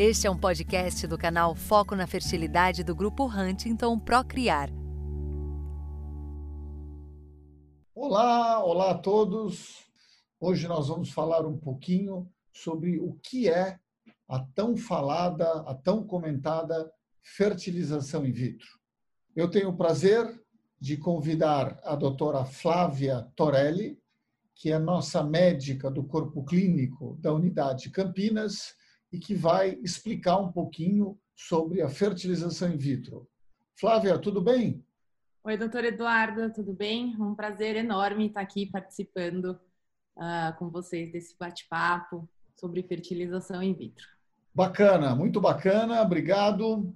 [0.00, 4.70] Este é um podcast do canal Foco na Fertilidade do Grupo Huntington Procriar.
[7.92, 9.88] Olá, olá a todos.
[10.38, 13.76] Hoje nós vamos falar um pouquinho sobre o que é
[14.28, 16.88] a tão falada, a tão comentada
[17.20, 18.68] fertilização in vitro.
[19.34, 20.32] Eu tenho o prazer
[20.80, 23.98] de convidar a doutora Flávia Torelli,
[24.54, 28.78] que é nossa médica do corpo clínico da unidade Campinas
[29.12, 33.28] e que vai explicar um pouquinho sobre a fertilização in vitro.
[33.78, 34.84] Flávia, tudo bem?
[35.44, 37.16] Oi, doutor Eduardo, tudo bem?
[37.18, 39.58] Um prazer enorme estar aqui participando
[40.16, 44.06] uh, com vocês desse bate-papo sobre fertilização in vitro.
[44.52, 46.92] Bacana, muito bacana, obrigado.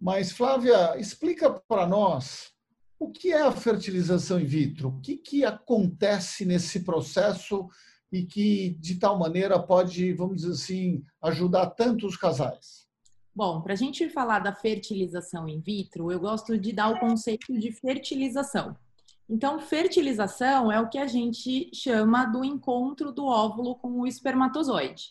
[0.00, 2.52] Mas, Flávia, explica para nós
[2.98, 4.88] o que é a fertilização in vitro?
[4.88, 7.68] O que, que acontece nesse processo
[8.10, 12.88] e que, de tal maneira, pode, vamos dizer assim, ajudar tanto os casais?
[13.34, 17.56] Bom, para a gente falar da fertilização in vitro, eu gosto de dar o conceito
[17.58, 18.76] de fertilização.
[19.28, 25.10] Então, fertilização é o que a gente chama do encontro do óvulo com o espermatozoide,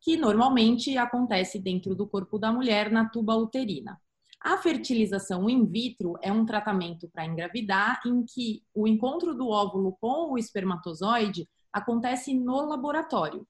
[0.00, 4.00] que normalmente acontece dentro do corpo da mulher na tuba uterina.
[4.40, 9.96] A fertilização in vitro é um tratamento para engravidar em que o encontro do óvulo
[10.00, 13.46] com o espermatozoide acontece no laboratório.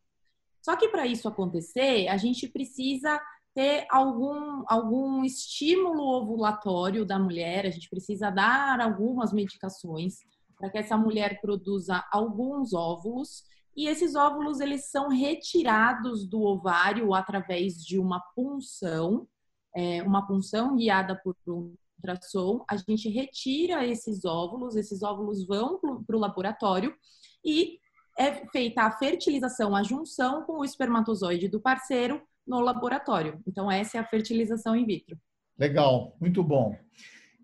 [0.63, 3.21] Só que para isso acontecer, a gente precisa
[3.55, 10.19] ter algum, algum estímulo ovulatório da mulher, a gente precisa dar algumas medicações
[10.59, 13.45] para que essa mulher produza alguns óvulos
[13.77, 19.29] e esses óvulos eles são retirados do ovário através de uma punção,
[19.75, 22.65] é, uma punção guiada por um ultrassom.
[22.69, 26.95] A gente retira esses óvulos, esses óvulos vão para o laboratório
[27.45, 27.79] e
[28.19, 33.41] é feita a fertilização, a junção com o espermatozoide do parceiro no laboratório.
[33.47, 35.19] Então, essa é a fertilização in vitro.
[35.59, 36.77] Legal, muito bom.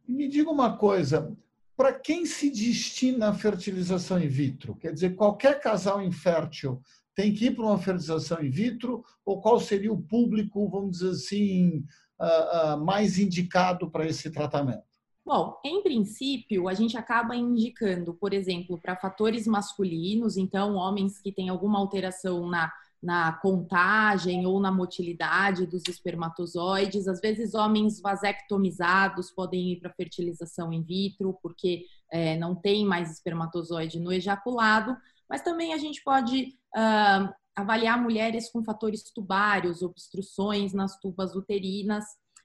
[0.07, 1.35] Me diga uma coisa,
[1.77, 4.75] para quem se destina a fertilização in vitro?
[4.77, 6.81] Quer dizer, qualquer casal infértil
[7.15, 11.11] tem que ir para uma fertilização in vitro ou qual seria o público, vamos dizer
[11.11, 11.85] assim,
[12.19, 12.27] ah,
[12.73, 14.92] ah, mais indicado para esse tratamento?
[15.25, 21.31] Bom, em princípio, a gente acaba indicando, por exemplo, para fatores masculinos, então, homens que
[21.31, 29.31] têm alguma alteração na, na contagem ou na motilidade dos espermatozoides, às vezes, homens vasectomizados
[29.31, 34.97] podem ir para fertilização in vitro, porque é, não tem mais espermatozoide no ejaculado,
[35.29, 42.05] mas também a gente pode uh, avaliar mulheres com fatores tubários, obstruções nas tubas uterinas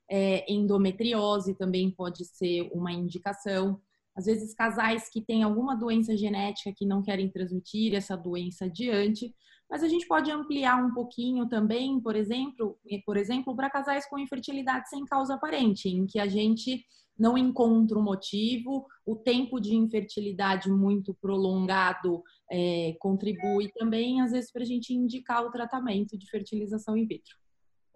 [0.09, 3.79] é, endometriose também pode ser uma indicação.
[4.15, 9.33] Às vezes, casais que têm alguma doença genética que não querem transmitir essa doença adiante,
[9.69, 14.17] mas a gente pode ampliar um pouquinho também, por exemplo, por exemplo, para casais com
[14.17, 16.85] infertilidade sem causa aparente, em que a gente
[17.17, 24.51] não encontra um motivo, o tempo de infertilidade muito prolongado é, contribui também, às vezes,
[24.51, 27.35] para a gente indicar o tratamento de fertilização in vitro.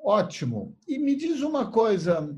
[0.04, 0.76] Ótimo.
[0.88, 2.36] E me diz uma coisa,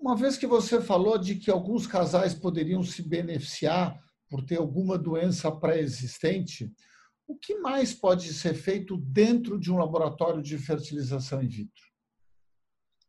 [0.00, 4.98] uma vez que você falou de que alguns casais poderiam se beneficiar por ter alguma
[4.98, 6.72] doença pré-existente,
[7.26, 11.84] o que mais pode ser feito dentro de um laboratório de fertilização in vitro?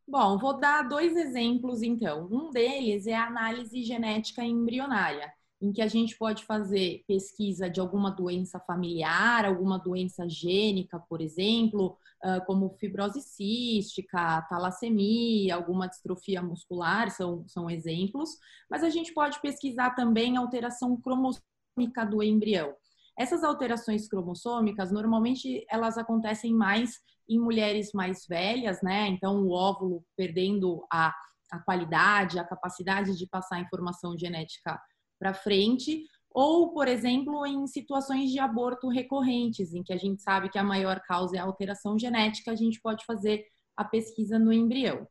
[0.07, 2.27] Bom, vou dar dois exemplos então.
[2.31, 5.31] Um deles é a análise genética embrionária
[5.61, 11.19] em que a gente pode fazer pesquisa de alguma doença familiar, alguma doença gênica, por
[11.19, 11.97] exemplo,
[12.45, 18.37] como fibrose cística, talassemia, alguma distrofia muscular, são, são exemplos,
[18.69, 22.75] mas a gente pode pesquisar também alteração cromossômica do embrião.
[23.17, 29.07] Essas alterações cromossômicas, normalmente, elas acontecem mais em mulheres mais velhas, né?
[29.07, 31.11] Então, o óvulo perdendo a,
[31.51, 34.79] a qualidade, a capacidade de passar informação genética
[35.19, 40.49] para frente, ou, por exemplo, em situações de aborto recorrentes, em que a gente sabe
[40.49, 43.45] que a maior causa é a alteração genética, a gente pode fazer
[43.75, 45.07] a pesquisa no embrião.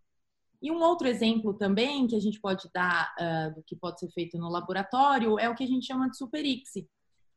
[0.62, 4.08] E um outro exemplo também que a gente pode dar uh, do que pode ser
[4.10, 6.88] feito no laboratório é o que a gente chama de superíxi,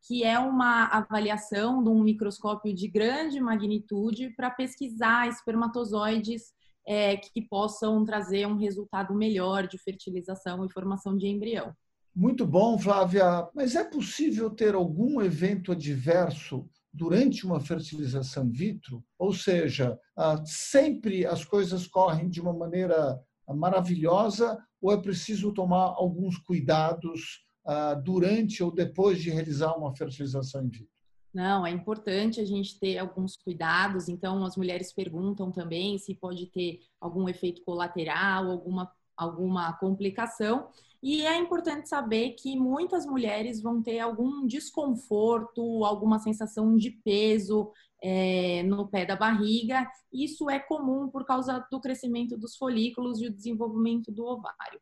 [0.07, 6.54] que é uma avaliação de um microscópio de grande magnitude para pesquisar espermatozoides
[6.88, 11.75] é, que possam trazer um resultado melhor de fertilização e formação de embrião.
[12.19, 13.48] Muito bom, Flávia.
[13.56, 19.01] Mas é possível ter algum evento adverso durante uma fertilização in vitro?
[19.18, 23.18] Ou seja, ah, sempre as coisas correm de uma maneira
[23.48, 30.65] maravilhosa ou é preciso tomar alguns cuidados ah, durante ou depois de realizar uma fertilização
[30.65, 31.00] in vitro?
[31.33, 34.10] Não, é importante a gente ter alguns cuidados.
[34.10, 40.69] Então, as mulheres perguntam também se pode ter algum efeito colateral, alguma, alguma complicação.
[41.01, 47.71] E é importante saber que muitas mulheres vão ter algum desconforto, alguma sensação de peso
[48.04, 49.89] é, no pé da barriga.
[50.12, 54.81] Isso é comum por causa do crescimento dos folículos e o desenvolvimento do ovário.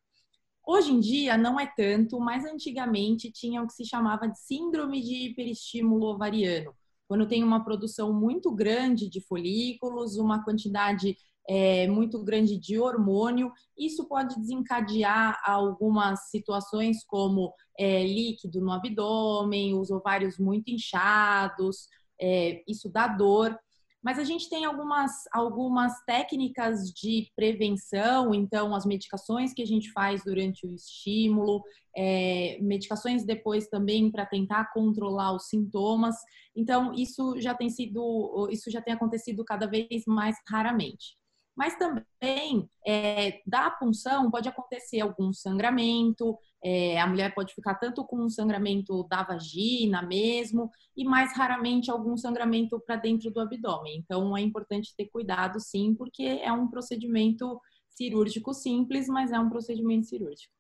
[0.66, 5.02] Hoje em dia não é tanto, mas antigamente tinha o que se chamava de síndrome
[5.02, 6.74] de hiperestímulo ovariano,
[7.08, 11.16] quando tem uma produção muito grande de folículos, uma quantidade
[11.48, 19.80] é, muito grande de hormônio, isso pode desencadear algumas situações como é, líquido no abdômen,
[19.80, 21.88] os ovários muito inchados,
[22.20, 23.58] é, isso dá dor.
[24.04, 29.92] Mas a gente tem algumas, algumas técnicas de prevenção, então as medicações que a gente
[29.92, 31.64] faz durante o estímulo,
[31.96, 36.16] é, medicações depois também para tentar controlar os sintomas.
[36.56, 41.18] Então isso já tem sido, isso já tem acontecido cada vez mais raramente.
[41.58, 48.06] Mas também é, da punção pode acontecer algum sangramento, é, a mulher pode ficar tanto
[48.06, 53.98] com um sangramento da vagina mesmo, e mais raramente algum sangramento para dentro do abdômen.
[53.98, 57.60] Então é importante ter cuidado sim, porque é um procedimento
[57.90, 60.54] cirúrgico simples, mas é um procedimento cirúrgico.